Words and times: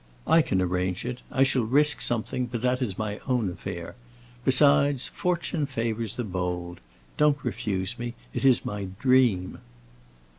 I 0.25 0.41
can 0.41 0.63
arrange 0.63 1.05
it. 1.05 1.21
I 1.31 1.43
shall 1.43 1.61
risk 1.61 2.01
something, 2.01 2.47
but 2.47 2.63
that 2.63 2.81
is 2.81 2.97
my 2.97 3.19
own 3.27 3.51
affair. 3.51 3.93
Besides, 4.43 5.09
fortune 5.09 5.67
favors 5.67 6.15
the 6.15 6.23
bold. 6.23 6.79
Don't 7.17 7.37
refuse 7.43 7.99
me; 7.99 8.15
it 8.33 8.43
is 8.43 8.65
my 8.65 8.87
dream!" 8.99 9.59